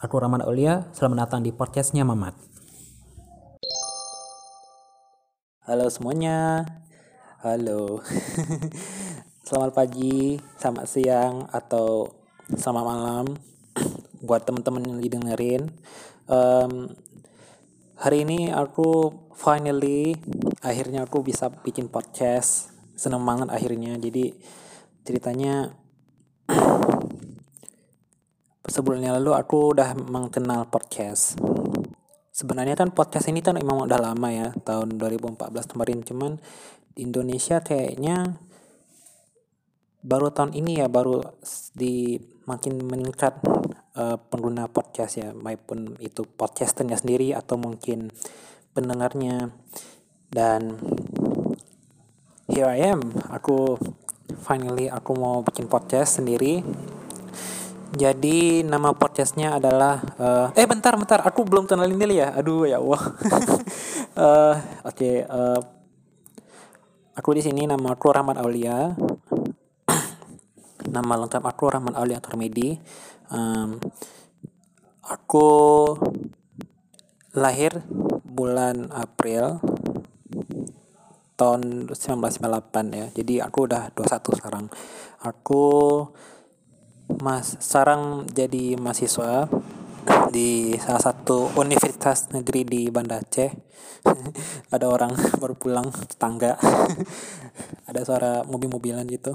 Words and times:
Aku 0.00 0.16
Rahmat 0.16 0.48
Aulia, 0.48 0.88
selamat 0.96 1.28
datang 1.28 1.44
di 1.44 1.52
podcastnya 1.52 2.08
Mamat. 2.08 2.32
Halo 5.68 5.92
semuanya, 5.92 6.64
halo. 7.44 8.00
selamat 9.46 9.76
pagi, 9.76 10.40
selamat 10.56 10.86
siang, 10.88 11.34
atau 11.52 12.16
selamat 12.48 12.84
malam 12.88 13.24
buat 14.24 14.40
teman-teman 14.48 14.88
yang 14.88 14.96
lagi 15.04 15.10
dengerin. 15.12 15.62
Um, 16.32 16.96
hari 18.00 18.24
ini 18.24 18.56
aku 18.56 19.12
finally, 19.36 20.16
akhirnya 20.64 21.04
aku 21.04 21.20
bisa 21.20 21.52
bikin 21.52 21.92
podcast. 21.92 22.72
Senang 22.96 23.20
banget 23.28 23.52
akhirnya. 23.52 24.00
Jadi 24.00 24.32
ceritanya 25.04 25.76
sebulan 28.70 29.02
yang 29.02 29.14
lalu 29.18 29.34
aku 29.34 29.74
udah 29.74 29.98
mengenal 29.98 30.70
podcast. 30.70 31.34
Sebenarnya 32.30 32.78
kan 32.78 32.94
podcast 32.94 33.26
ini 33.26 33.42
kan 33.42 33.58
emang 33.58 33.82
udah 33.82 33.98
lama 33.98 34.30
ya, 34.30 34.54
tahun 34.62 34.94
2014 34.94 35.74
kemarin. 35.74 36.06
Cuman 36.06 36.38
di 36.94 37.02
Indonesia 37.02 37.58
kayaknya 37.58 38.38
baru 40.06 40.30
tahun 40.30 40.54
ini 40.54 40.78
ya, 40.78 40.86
baru 40.86 41.18
di 41.74 42.22
makin 42.46 42.86
meningkat 42.86 43.42
uh, 43.98 44.16
pengguna 44.30 44.70
podcast 44.70 45.18
ya, 45.18 45.34
maupun 45.34 45.98
itu 45.98 46.22
podcasternya 46.22 46.94
sendiri 46.94 47.34
atau 47.34 47.58
mungkin 47.58 48.14
pendengarnya. 48.70 49.50
Dan 50.30 50.78
here 52.46 52.70
I 52.70 52.94
am, 52.94 53.02
aku 53.34 53.82
finally 54.46 54.86
aku 54.86 55.10
mau 55.18 55.42
bikin 55.42 55.66
podcast 55.66 56.22
sendiri 56.22 56.62
jadi 57.90 58.62
nama 58.62 58.94
podcastnya 58.94 59.58
adalah 59.58 59.98
uh, 60.14 60.46
eh 60.54 60.62
bentar 60.62 60.94
bentar 60.94 61.18
aku 61.26 61.42
belum 61.42 61.66
kenalin 61.66 61.98
dulu 61.98 62.14
ya. 62.14 62.30
Aduh 62.38 62.62
ya 62.62 62.78
Allah. 62.78 63.02
uh, 63.02 64.54
Oke. 64.88 64.94
Okay, 64.94 65.16
uh, 65.26 65.58
eh, 65.58 65.60
aku 67.18 67.34
di 67.34 67.42
sini 67.42 67.66
nama 67.66 67.98
aku 67.98 68.06
Rahmat 68.14 68.38
Aulia. 68.38 68.94
nama 70.94 71.12
lengkap 71.18 71.42
aku 71.42 71.64
Rahmat 71.66 71.98
Aulia 71.98 72.22
Termedi. 72.22 72.78
Um, 73.26 73.82
aku 75.02 75.50
lahir 77.34 77.74
bulan 78.22 78.86
April 78.94 79.58
tahun 81.34 81.90
1998 81.90 82.94
ya. 82.94 83.06
Jadi 83.18 83.34
aku 83.42 83.66
udah 83.66 83.90
21 83.98 84.38
sekarang. 84.38 84.64
Aku 85.26 85.64
Mas 87.18 87.58
sekarang 87.58 88.30
jadi 88.30 88.78
mahasiswa 88.78 89.50
di 90.30 90.78
salah 90.78 91.02
satu 91.02 91.50
universitas 91.58 92.30
negeri 92.30 92.62
di 92.62 92.82
Banda 92.94 93.18
Aceh. 93.18 93.50
ada 94.74 94.86
orang 94.86 95.12
baru 95.42 95.58
pulang 95.58 95.90
tetangga. 95.90 96.54
ada 97.90 98.00
suara 98.06 98.46
mobil-mobilan 98.46 99.02
gitu. 99.10 99.34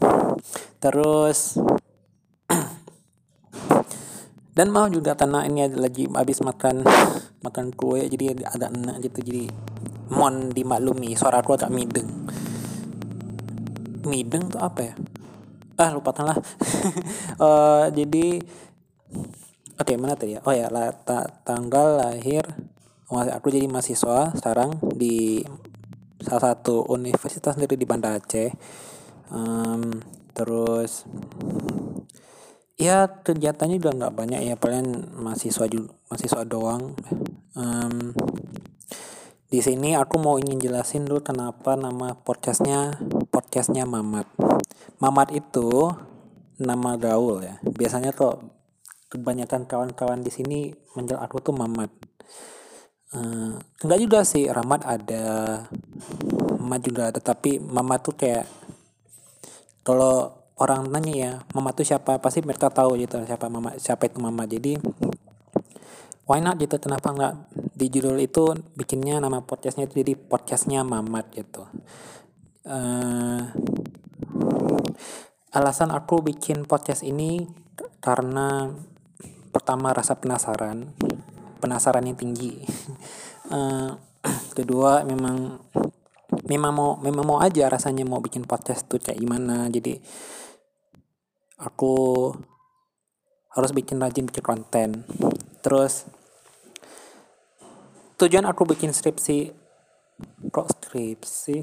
Terus 0.80 1.60
dan 4.56 4.72
mau 4.72 4.88
juga 4.88 5.20
karena 5.20 5.44
ini 5.44 5.68
lagi 5.76 6.08
habis 6.08 6.40
makan 6.40 6.88
makan 7.44 7.76
kue 7.76 8.08
jadi 8.08 8.48
agak 8.48 8.72
enak 8.72 9.04
gitu 9.04 9.20
jadi 9.22 9.46
mohon 10.16 10.50
dimaklumi 10.56 11.14
suara 11.20 11.44
aku 11.44 11.60
agak 11.60 11.70
mideng 11.70 12.08
mideng 14.08 14.48
tuh 14.48 14.64
apa 14.64 14.80
ya 14.82 14.94
ah 15.76 15.90
lupa 15.92 16.16
lah. 16.24 16.38
Uh, 17.40 17.86
jadi 17.98 18.40
oke 19.76 19.84
okay, 19.84 19.96
mana 20.00 20.16
tadi 20.16 20.36
ya? 20.36 20.42
Oh 20.48 20.56
ya 20.56 20.72
lah, 20.72 20.96
ta 20.96 21.28
tanggal 21.44 22.00
lahir 22.00 22.44
aku 23.12 23.54
jadi 23.54 23.70
mahasiswa 23.70 24.34
sekarang 24.34 24.82
di 24.98 25.46
salah 26.26 26.58
satu 26.58 26.90
universitas 26.90 27.54
sendiri 27.54 27.78
di 27.78 27.86
Banda 27.86 28.18
Aceh. 28.18 28.50
Um, 29.30 30.02
terus 30.34 31.06
ya 32.76 33.08
kegiatannya 33.08 33.80
juga 33.80 33.96
nggak 33.96 34.16
banyak 34.16 34.42
ya 34.52 34.56
paling 34.60 35.16
mahasiswa 35.22 35.66
juga 35.70 35.94
mahasiswa 36.10 36.42
doang. 36.50 36.98
Um, 37.56 38.12
di 39.46 39.64
sini 39.64 39.96
aku 39.96 40.20
mau 40.20 40.36
ingin 40.42 40.60
jelasin 40.60 41.08
dulu 41.08 41.22
kenapa 41.22 41.78
nama 41.78 42.18
podcastnya 42.18 43.00
podcastnya 43.36 43.84
Mamat 43.84 44.32
Mamat 45.04 45.36
itu 45.36 45.92
nama 46.56 46.96
gaul 46.96 47.44
ya. 47.44 47.60
Biasanya 47.64 48.16
tuh 48.16 48.40
kebanyakan 49.12 49.68
kawan-kawan 49.68 50.24
di 50.24 50.32
sini 50.32 50.60
menjel 50.96 51.20
aku 51.20 51.44
tuh 51.44 51.52
Mamat. 51.52 51.92
Uh, 53.16 53.60
enggak 53.84 54.00
juga 54.00 54.20
sih 54.28 54.48
Rahmat 54.48 54.88
ada, 54.88 55.26
Mamat 56.60 56.82
juga 56.84 57.12
ada. 57.12 57.20
Tapi 57.20 57.60
Mamat 57.60 58.00
tuh 58.08 58.16
kayak 58.16 58.48
kalau 59.84 60.32
orang 60.56 60.88
nanya 60.88 61.14
ya 61.14 61.32
Mamat 61.52 61.84
tuh 61.84 61.86
siapa 61.88 62.24
pasti 62.24 62.40
mereka 62.40 62.72
tahu 62.72 62.96
gitu 62.96 63.20
siapa 63.28 63.52
Mama 63.52 63.76
siapa 63.76 64.08
itu 64.08 64.18
Mama. 64.24 64.48
Jadi 64.48 64.80
why 66.24 66.40
not 66.40 66.56
gitu 66.56 66.80
kenapa 66.80 67.12
nggak 67.12 67.34
di 67.76 67.92
judul 67.92 68.16
itu 68.24 68.56
bikinnya 68.80 69.20
nama 69.20 69.44
podcastnya 69.44 69.92
itu 69.92 70.00
jadi 70.00 70.16
podcastnya 70.16 70.88
Mamat 70.88 71.36
gitu. 71.36 71.68
Uh, 72.66 73.46
alasan 75.54 75.94
aku 75.94 76.26
bikin 76.26 76.66
podcast 76.66 77.06
ini 77.06 77.46
karena 78.02 78.74
pertama 79.54 79.94
rasa 79.94 80.18
penasaran 80.18 80.90
penasaran 81.62 82.10
yang 82.10 82.18
tinggi. 82.18 82.66
Uh, 83.54 83.94
kedua 84.58 85.06
memang 85.06 85.62
memang 86.50 86.72
mau 86.74 86.92
memang 86.98 87.26
mau 87.30 87.38
aja 87.38 87.70
rasanya 87.70 88.02
mau 88.02 88.18
bikin 88.18 88.50
podcast 88.50 88.90
tuh 88.90 88.98
kayak 88.98 89.22
gimana. 89.22 89.70
Jadi 89.70 90.02
aku 91.62 92.34
harus 93.54 93.72
bikin 93.78 94.02
rajin 94.02 94.26
bikin 94.26 94.42
konten. 94.42 95.06
Terus 95.62 96.10
tujuan 98.18 98.50
aku 98.50 98.66
bikin 98.66 98.90
skripsi 98.90 99.54
kok 100.50 100.66
skripsi 100.74 101.62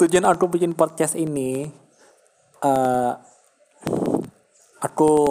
tujuan 0.00 0.24
aku 0.24 0.48
bikin 0.48 0.72
podcast 0.72 1.12
ini 1.12 1.68
uh, 2.64 3.12
aku 4.80 5.28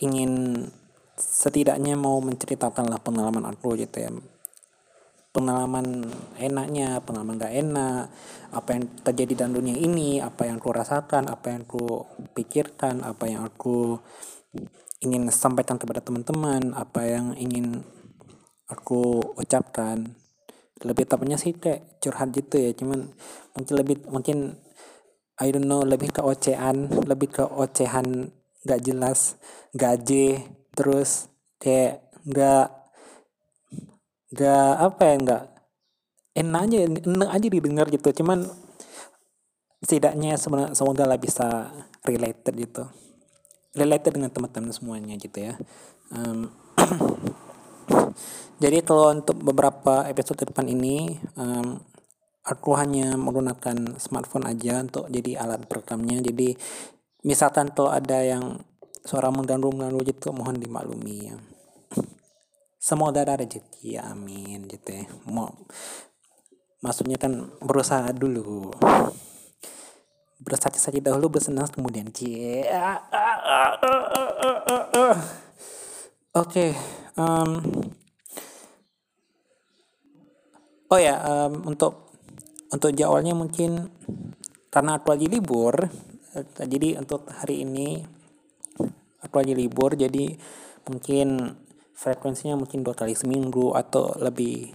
ingin 0.00 0.64
setidaknya 1.18 1.98
mau 1.98 2.16
menceritakan 2.24 2.88
lah 2.88 3.00
pengalaman 3.02 3.44
aku 3.44 3.76
gitu 3.76 4.00
ya. 4.00 4.10
Pengalaman 5.28 6.08
enaknya 6.40 7.04
pengalaman 7.04 7.36
gak 7.36 7.52
enak 7.52 8.08
apa 8.48 8.68
yang 8.74 8.84
terjadi 9.04 9.44
dalam 9.44 9.60
dunia 9.60 9.76
ini 9.76 10.24
apa 10.24 10.48
yang 10.48 10.56
aku 10.56 10.72
rasakan 10.72 11.28
apa 11.28 11.52
yang 11.52 11.68
aku 11.68 12.08
pikirkan 12.32 13.04
apa 13.04 13.28
yang 13.28 13.44
aku 13.44 14.00
ingin 15.04 15.28
sampaikan 15.28 15.76
kepada 15.76 16.00
teman-teman 16.00 16.72
apa 16.72 17.04
yang 17.04 17.36
ingin 17.36 17.84
aku 18.72 19.20
ucapkan 19.36 20.16
lebih 20.82 21.04
tepatnya 21.10 21.38
sih 21.40 21.54
kayak 21.56 21.98
curhat 21.98 22.30
gitu 22.30 22.58
ya. 22.58 22.70
Cuman 22.74 23.10
mungkin 23.54 23.74
lebih 23.74 23.96
mungkin 24.06 24.38
I 25.38 25.54
don't 25.54 25.66
know 25.66 25.82
lebih 25.86 26.10
ke 26.10 26.22
ocehan 26.22 26.90
lebih 27.06 27.30
ke 27.30 27.44
ocehan 27.46 28.30
nggak 28.66 28.80
jelas 28.82 29.38
gaje 29.70 30.42
terus 30.74 31.30
kayak 31.62 32.02
nggak 32.26 32.66
nggak 34.34 34.72
apa 34.76 35.02
ya 35.02 35.14
nggak 35.24 35.42
enak 36.38 36.60
aja 36.68 36.76
enak 36.84 37.30
aja 37.30 37.46
didengar 37.46 37.86
gitu. 37.90 38.08
Cuman 38.22 38.46
setidaknya 39.82 40.34
semoga 40.74 41.06
lah 41.06 41.18
bisa 41.18 41.70
related 42.02 42.54
gitu. 42.58 42.84
Related 43.78 44.10
dengan 44.18 44.30
teman-teman 44.34 44.74
semuanya 44.74 45.14
gitu 45.18 45.38
ya. 45.38 45.54
Um, 46.10 46.50
Jadi 48.58 48.82
kalau 48.82 49.14
untuk 49.14 49.38
beberapa 49.38 50.02
episode 50.10 50.42
depan 50.50 50.66
ini 50.66 51.14
um, 51.38 51.78
aku 52.42 52.74
hanya 52.74 53.14
menggunakan 53.14 54.00
smartphone 54.00 54.48
aja 54.48 54.82
untuk 54.82 55.06
jadi 55.12 55.44
alat 55.44 55.68
perekamnya. 55.68 56.18
Jadi 56.24 56.58
misalkan 57.22 57.70
kalau 57.70 57.92
ada 57.92 58.18
yang 58.24 58.58
suara 59.04 59.28
mengganggu-mengganggu 59.30 60.00
gitu 60.10 60.34
mohon 60.34 60.58
dimaklumi 60.58 61.30
ya. 61.30 61.36
Semoga 62.80 63.22
ada 63.22 63.38
rezeki 63.38 64.00
ya 64.00 64.10
amin 64.10 64.64
gitu 64.66 64.90
ya. 64.90 65.04
Mau 65.28 65.52
maksudnya 66.82 67.20
kan 67.20 67.52
berusaha 67.62 68.10
dulu. 68.16 68.72
Bersati 70.38 70.78
saja 70.78 71.02
dahulu 71.02 71.36
bersenang 71.36 71.68
kemudian 71.68 72.14
cie. 72.14 72.62
Oke, 76.38 76.70
okay, 76.70 76.70
um, 77.18 77.58
oh 80.88 81.00
ya 81.00 81.20
um, 81.20 81.68
untuk 81.68 82.16
untuk 82.68 82.92
jadwalnya 82.92 83.32
mungkin 83.32 83.88
karena 84.68 85.00
aku 85.00 85.16
lagi 85.16 85.26
libur 85.28 85.88
uh, 86.36 86.64
jadi 86.64 87.00
untuk 87.00 87.28
hari 87.28 87.64
ini 87.64 88.04
aku 89.24 89.34
lagi 89.40 89.56
libur 89.56 89.96
jadi 89.96 90.36
mungkin 90.88 91.56
frekuensinya 91.98 92.54
mungkin 92.54 92.86
dua 92.86 92.94
kali 92.94 93.18
seminggu 93.18 93.74
atau 93.74 94.14
lebih 94.22 94.70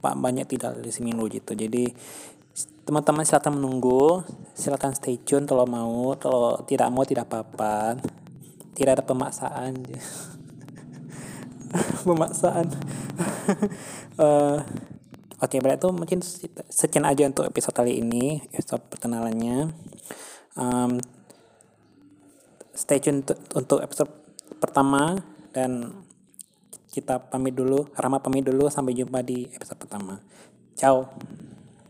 banyak 0.00 0.48
tidak 0.48 0.80
dari 0.80 0.92
seminggu 0.92 1.28
gitu. 1.32 1.52
Jadi 1.56 1.88
teman-teman 2.84 3.24
silakan 3.24 3.60
menunggu 3.60 4.24
silakan 4.56 4.96
stay 4.96 5.20
tune 5.20 5.46
kalau 5.48 5.66
mau 5.68 6.16
kalau 6.20 6.60
tidak 6.68 6.92
mau 6.92 7.04
tidak 7.08 7.28
apa-apa. 7.32 7.96
Tidak 8.76 8.92
ada 8.96 9.04
pemaksaan. 9.04 9.72
Pemaksaan. 12.08 12.66
Uh, 14.16 14.64
oke 15.40 15.56
berarti 15.58 15.80
itu 15.82 15.88
mungkin 15.90 16.18
sekian 16.68 17.08
aja 17.08 17.26
untuk 17.26 17.48
episode 17.48 17.74
kali 17.74 17.98
ini 17.98 18.44
episode 18.52 18.84
perkenalannya. 18.92 19.72
Um, 20.54 21.00
stay 22.76 23.00
tune 23.00 23.24
untuk 23.56 23.80
episode 23.80 24.12
pertama 24.60 25.20
dan 25.52 26.04
kita 26.90 27.22
pamit 27.30 27.54
dulu 27.54 27.86
Rama 27.94 28.18
pamit 28.18 28.42
dulu 28.42 28.66
sampai 28.66 28.94
jumpa 28.96 29.24
di 29.24 29.46
episode 29.50 29.78
pertama. 29.78 30.18
Ciao 30.74 31.08